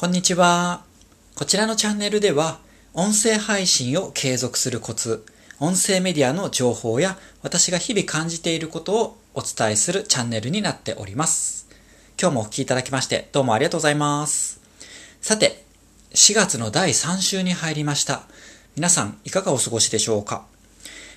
[0.00, 0.84] こんにちは。
[1.34, 2.60] こちらのチャンネルでは、
[2.94, 5.26] 音声配信を継続するコツ、
[5.58, 11.66] 音声メディアの情報や私が日々感じていることをお伝えするチャンネルになっております。
[12.16, 14.60] 今日もお聴きいただきましてどうもありがとうございます。
[15.20, 15.64] さて、
[16.14, 18.22] 4月の第3週に入りました。
[18.76, 20.46] 皆さんいかがお過ごしでしょうか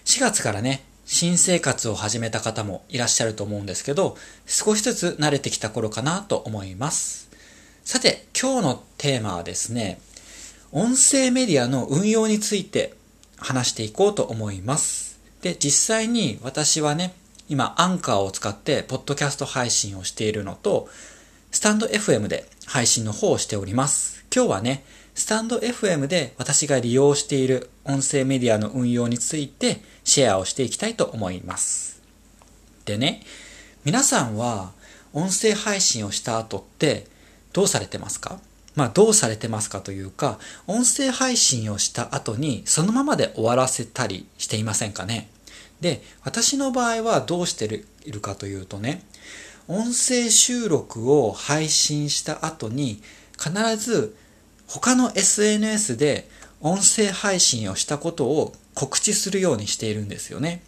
[0.06, 4.18] ?4 月からね、新生活を始めた方もいらっしゃると思うんですけど、
[4.48, 7.31] 少しずつ慣れてきた頃かなと思います。
[7.84, 10.00] さて、今日のテーマはですね、
[10.72, 12.94] 音声メディアの運用について
[13.38, 15.20] 話していこうと思います。
[15.42, 17.14] で、実際に私はね、
[17.50, 20.90] 今、アンカーを使って、ポッドキャスト配信をしているのと、
[21.50, 24.24] スタンド FM で配信の方をしております。
[24.34, 24.86] 今日はね、
[25.16, 32.02] スタンド FM で私が利用している音声メディアの運用についてシェアをしていきたいと思います。
[32.86, 33.24] でね、
[33.84, 34.72] 皆さんは
[35.14, 37.11] 音声配信をした後って
[37.54, 38.40] どうされてますか？
[38.76, 45.30] まあどうされてますかというか、音声配信をした後にそのままで終わらせたりしていませんかね？
[45.82, 47.66] で、私の場合はどうして
[48.06, 49.04] いるかというとね、
[49.68, 53.02] 音声収録を配信した後に
[53.38, 54.16] 必ず
[54.68, 56.30] 他の SNS で
[56.62, 60.62] 音声配信をしたことを告知するようにしているんですよね。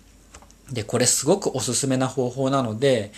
[0.71, 3.13] で、これすごくおすすめな方法なので、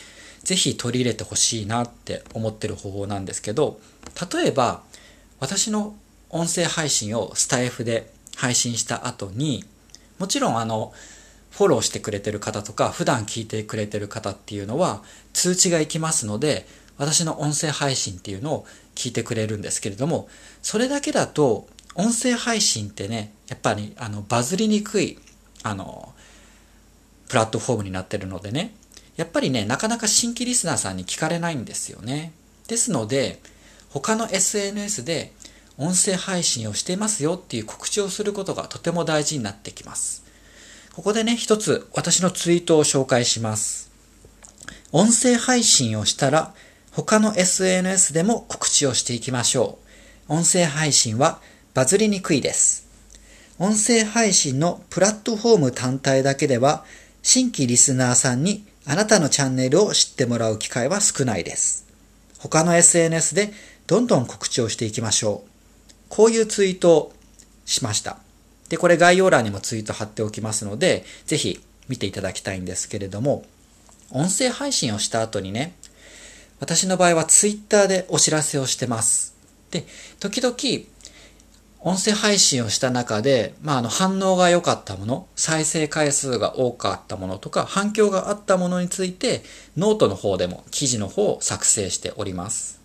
[0.45, 3.79] ぜひ取り入れてほしいなって思ってる方法なんですけど、
[4.33, 4.83] 例えば、
[5.39, 5.95] 私の
[6.29, 9.65] 音声配信をスタイフで配信した後に、
[10.19, 10.93] もちろんあの、
[11.49, 20.29] フォローしてくれてる方とか、普段聞いてくれてる方っていうのは、通知が行きますので、私の音声配信っていうのを聞いてくれるんですけれども、
[20.61, 25.17] それだけだと、音声配信ってね、やっぱり、あの、バズりにくい、
[25.63, 26.13] あの、
[27.29, 28.75] プラットフォームになってるのでね、
[29.17, 32.33] やっぱりね、なかなか新規リスナーさんに聞かれないんですよね。
[32.67, 33.39] ですので、
[33.89, 35.31] 他の SNS で
[35.77, 40.23] 音声配信をしていますよっていう告知をすることがとても大事になってきます。
[40.93, 43.91] ここでね、一つ私のツイートを紹介します。
[44.91, 46.53] 音声配信をしたら
[46.91, 49.77] 他の SNS でも告知をしていきましょ
[50.29, 50.33] う。
[50.33, 51.39] 音声配信は
[51.73, 52.87] バズりにくいです。
[53.59, 56.85] 音声配信のプラットフォーム単体だけでは
[57.21, 61.87] 新規リスナーさんにあなたのチャンネルを知ってもらう機会は少ないです。
[62.37, 63.51] 他の SNS で
[63.87, 65.49] どんどん告知をしていきましょう。
[66.09, 67.13] こういうツイートを
[67.65, 68.17] しました。
[68.69, 71.59] で、これ概要欄にもツイート貼っておきますので、ぜひ
[71.89, 73.43] 見ていただきたいんですけれども、
[74.11, 75.75] 音声配信をした後にね、
[76.59, 79.35] 私の場合はツイッターでお知らせをしてます。
[79.71, 79.85] で、
[80.19, 80.55] 時々
[81.85, 89.43] 音声配信をした中で、まあ、あの、反応が良かったもの、再生回数が多かったものとか、反響があったものについて、
[89.77, 92.81] ノートの方でも記事の方を作成しております。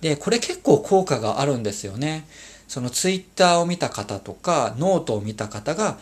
[0.00, 2.26] で、これ結構効果があるんですよね。
[2.66, 5.96] そのツイッターを見た方とか、ノートを見た方が、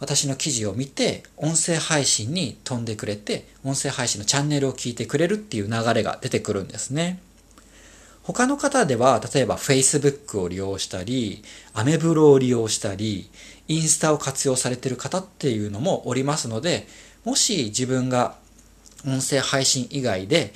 [0.00, 7.20] 私の記事を見て、音声配信に飛んでくれて、音声配信のチャンネルを聞いてくれるっていう流れが出てくるんですね。
[8.26, 11.44] 他の方では、例えば Facebook を利用したり、
[11.74, 13.30] アメブロを利用したり、
[13.68, 16.88] インスタを活用されている方っていうのもおりますので、
[17.24, 18.34] もし自分が
[19.06, 20.52] 音声配信以外で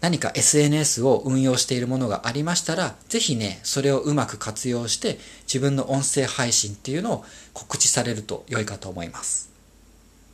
[0.00, 9.50] 何か SNS を運用しているものがありましたら、ぜひね、それをうまく活用して自分の音声配信っていうのを告知されると良いかと思います。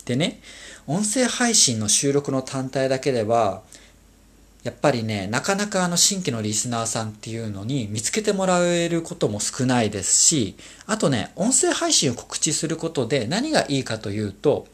[0.05, 0.43] でね、
[0.87, 3.63] 音声配信の収録の単体だけでは、
[4.65, 14.67] やっぱりね、なかなかあの新規のリスナーさんっていうのに見つけてもらえることも少ないですし、あとね、音声配信を告知することで何がいいかというと、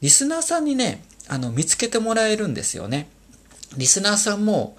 [0.00, 3.08] リスナーさんにね、あの、見つけてもらえるんですよね。
[3.76, 4.76] リスナーさんも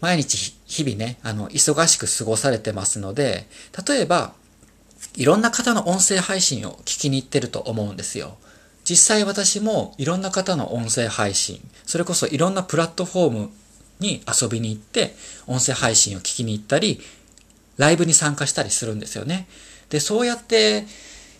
[0.00, 3.46] 毎日日々ね、あの、忙しく過ごされてますので、
[3.86, 4.32] 例えば、
[5.14, 8.38] いろんな方の音声配信を聞きに行ってると思うんですよ。
[8.84, 13.50] 実際私もいろんな方の音声配信、それこそいろんなプラットフォーム
[14.00, 15.14] に遊びに行って、
[15.46, 17.00] 音声配信を聞きに行ったり、
[17.76, 19.46] ライブに参加したりするんですよね。
[19.88, 20.86] で、そうやって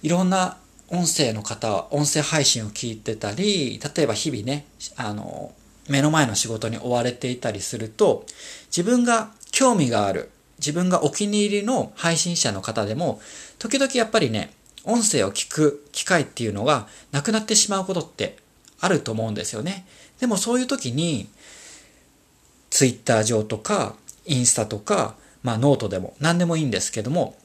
[0.02, 0.56] いろんな
[0.88, 4.66] 音声の方は、音声配信を聞いてたり、例えば日々ね、
[4.96, 5.52] あの、
[5.88, 8.26] 目の前の仕事に追われていたりすると、
[8.66, 13.20] 自分が興味がある、自分がお気に入りの配信者の方でも、
[13.58, 14.52] 時々やっぱりね、
[14.84, 18.36] 音声を聞く機会っていうのがなくなってしまうことって
[18.80, 19.86] あると思うんですよね。
[20.20, 21.28] でもそういう時に、
[22.70, 27.36] ツイッター上とか、インスタとか、まあノートでも何でもいいんですけども、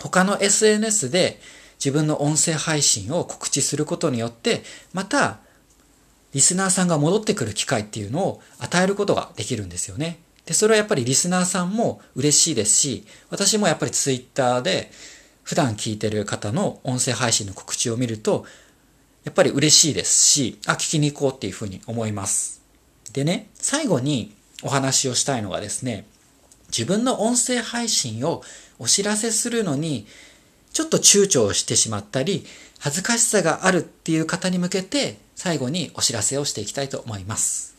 [0.00, 1.40] 他の SNS で
[1.78, 5.38] 自分の音声配信を告知することによって、また、
[6.34, 10.18] リスナーさんが戻ってくる機会っていうのを与えることができるんですよね。
[10.44, 14.90] で、それはやっぱりリスナーさんも嬉しいですし、私もやっぱりツイッターで
[15.48, 18.44] 普段聞いてる方の音声配信の告知を見ると、
[19.24, 22.60] やっぱり嬉しいですし、あ、聞きに行こうっていうふうに思います。
[23.14, 26.04] でね、最後にお話をしたいのがですね、
[26.66, 28.42] 自分の音声配信を
[28.78, 30.06] お知らせするのに、
[30.74, 32.44] ちょっと躊躇をしてしまったり、
[32.78, 37.74] 恥ずかしさがあるっていう方に向けて、最後にお知らせをしていきたいと思います。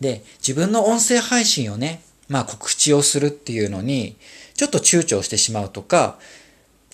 [0.00, 4.16] で、自分の音声配信をね、まあ告知をするっていうのに、
[4.54, 6.18] ちょっと躊躇してしまうとか、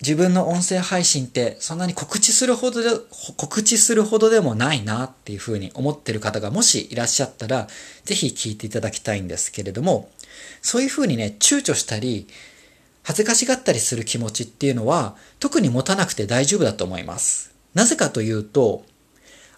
[0.03, 2.91] 自分の音声配信ってそんなに告知するほどで、
[3.37, 7.69] 告知するほどでもないなっていうふうに思ってる方がもしいらっしゃったら、
[8.05, 10.11] ぜひ聞いていただきたいんですけれども、
[10.61, 12.29] そういうふうにね、躊躇したり、
[13.05, 17.53] 恥ずかしがったりする気持ちっていうのは、特に持たなくて大丈夫だと思います。
[17.73, 18.85] なぜかというと、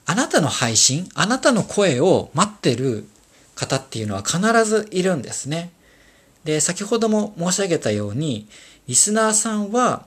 [0.07, 3.09] あなたの配信、あなたの声を待ってる
[3.55, 5.71] 方っていうのは必ずいるんですね。
[6.45, 8.49] で、先ほども申し上げたように、
[8.87, 10.07] リスナーさんは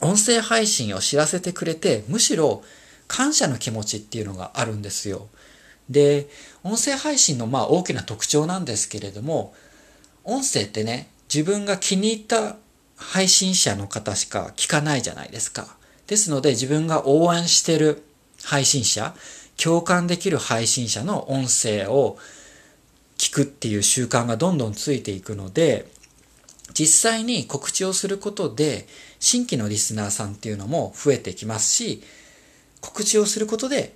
[0.00, 2.62] 音声配信を知らせてくれて、むしろ
[3.08, 5.28] 感謝の気持ちっていうのがあるんですよ。
[5.90, 6.28] で、
[6.64, 9.54] 音声配信のまあ大きな特徴なんですけれども、
[10.24, 12.56] 音声ってね、自分が気に入った
[12.96, 15.76] 配信者の方しか聞かないじゃないですか。
[16.06, 18.02] ですので自分が応援してる
[18.44, 19.14] 配信者、
[19.56, 22.18] 共感できる配信者の音声を
[23.18, 25.86] 聞くっていう習慣がどんどんついていくので、
[26.72, 28.86] 実際に告知をすることで、
[29.18, 32.02] 新規のリスナーさんっていうのも増えてきますし、
[32.80, 33.94] 告知をすることで、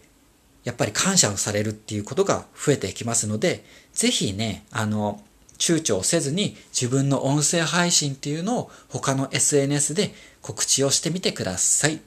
[0.65, 5.23] やっぱり感謝をされるっていうことが増えてきますので、ぜひね、あの、
[5.59, 10.13] 躊躇をせずに自分の音声配信っていうのを他の SNS で
[10.43, 12.01] 告知をしてみてください。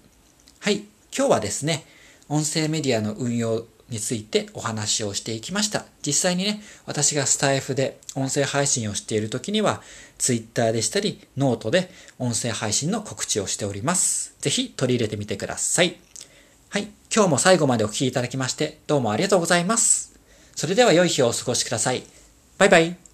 [0.60, 0.84] はい。
[1.16, 1.86] 今日はですね、
[2.28, 5.86] 音声メディアの運用についてお話をしていきました。
[6.06, 9.82] 実際にね、私がスタイフで音声配信をしている時には、
[10.18, 14.36] Twitter でしたり、ノートで音声配信の告知をしております。
[14.40, 15.98] ぜひ取り入れてみてください。
[16.70, 16.88] はい。
[17.14, 20.14] 今日も最後までお聴きいただきまして、どうもありがとうございます。
[20.56, 22.04] それでは良い日をお過ごしください。
[22.58, 23.09] バイバイ。